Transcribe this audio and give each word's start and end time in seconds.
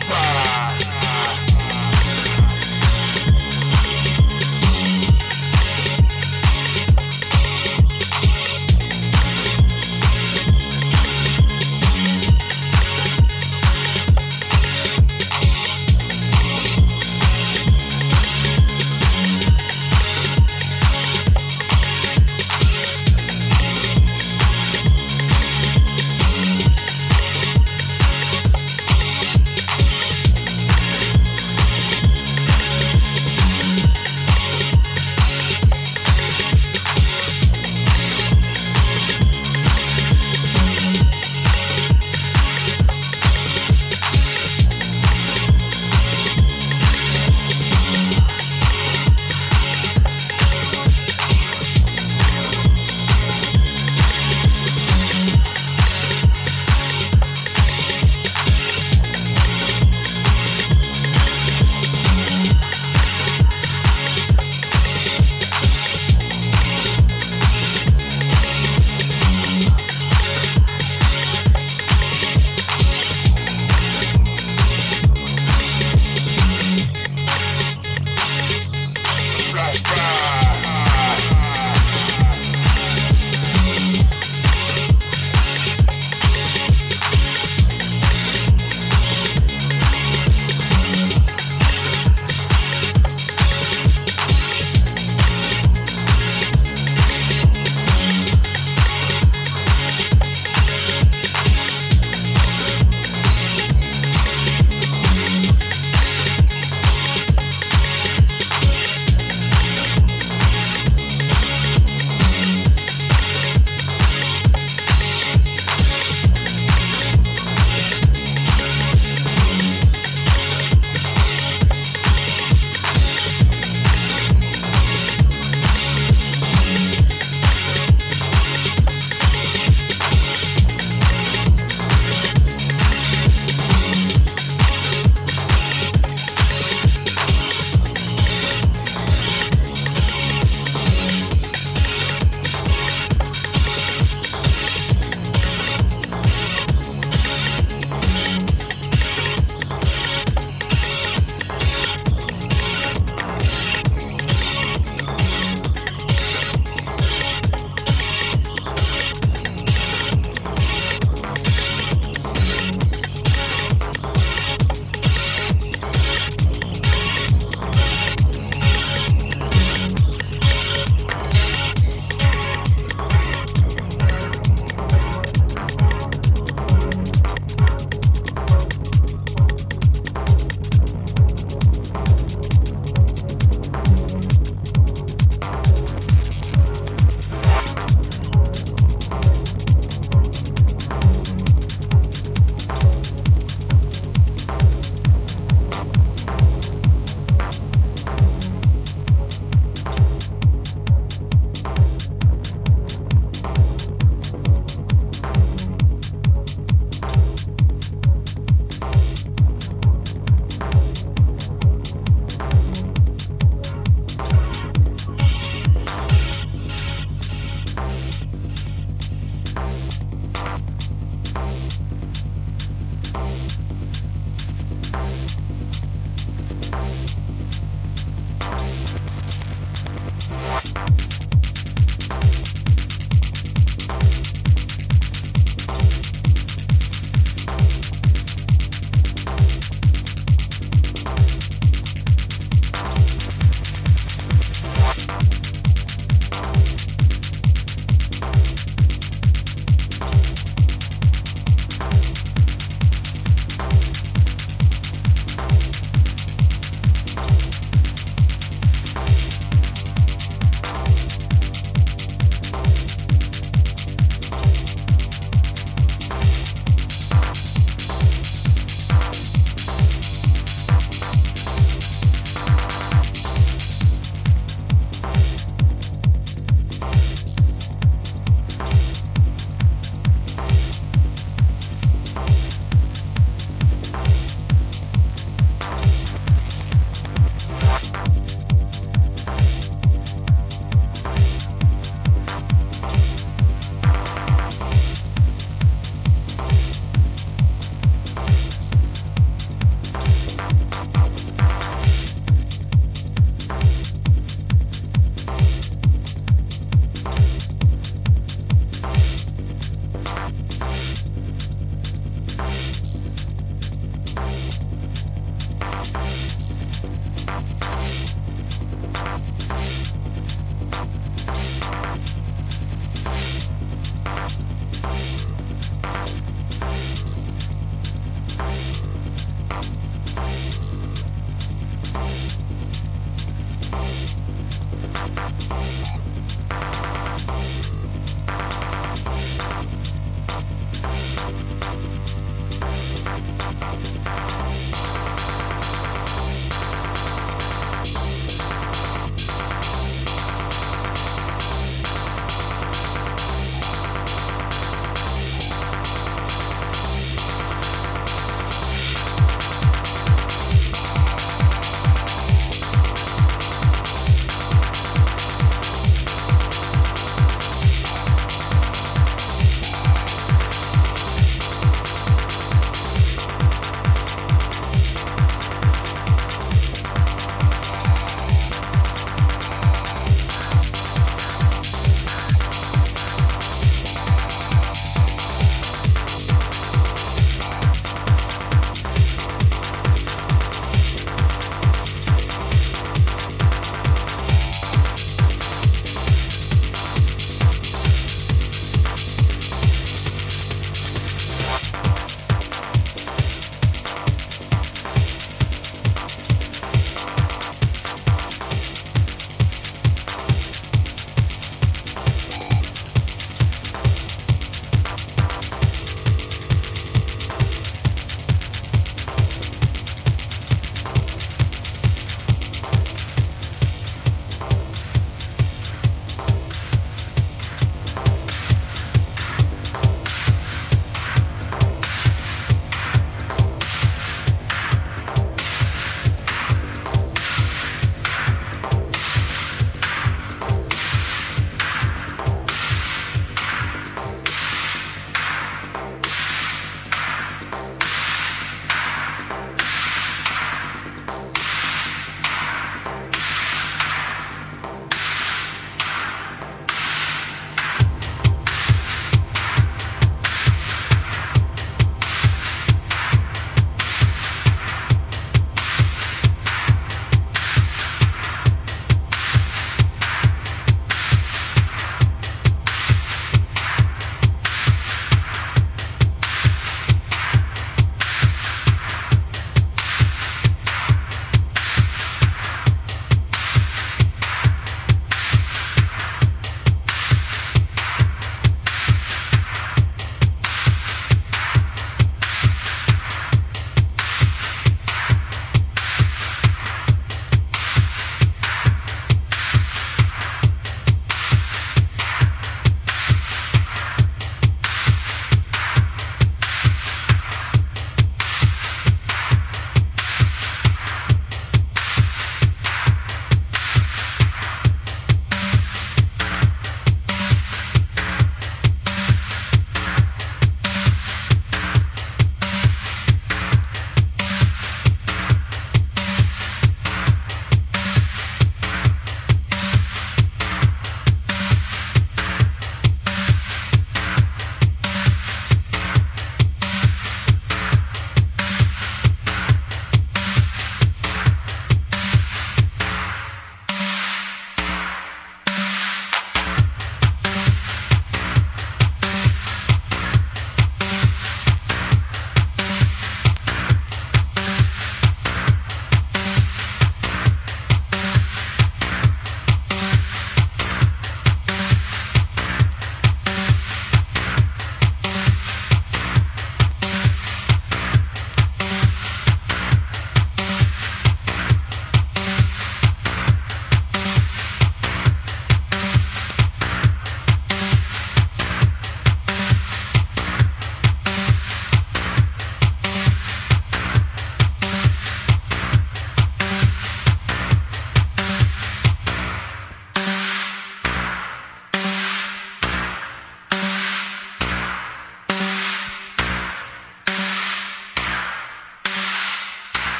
flashback. 0.00 0.33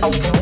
Thank 0.00 0.34
you. 0.34 0.39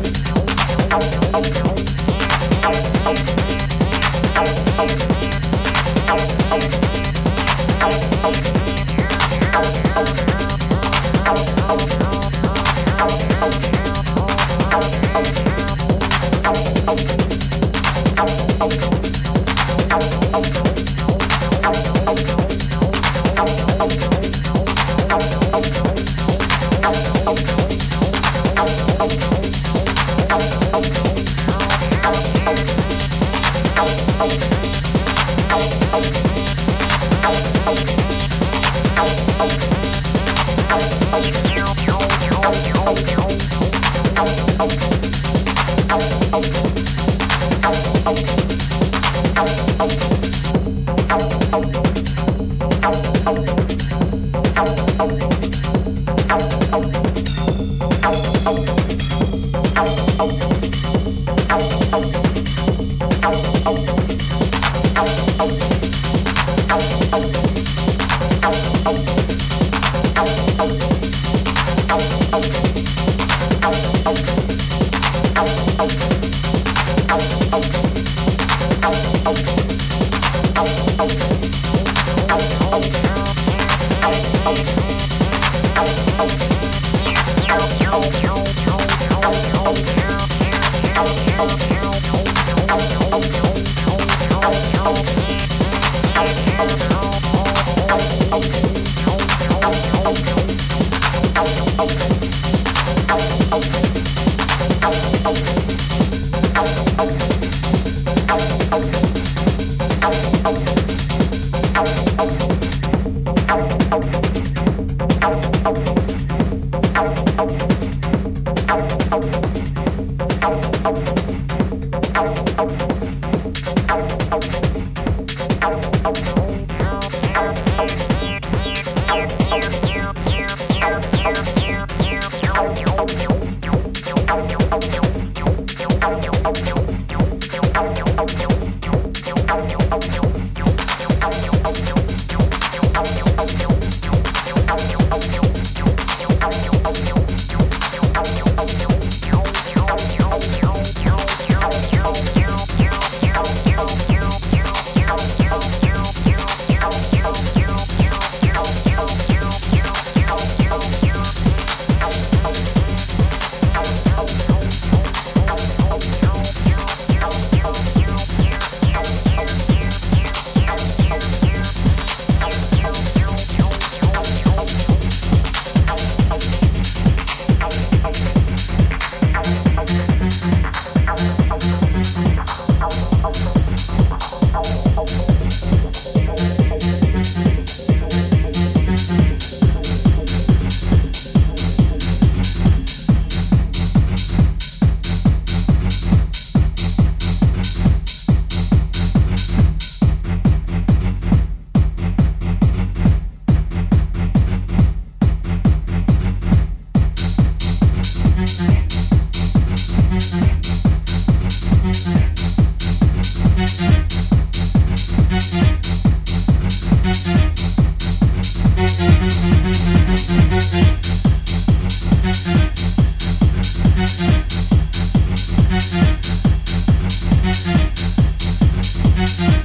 Thank 229.29 229.58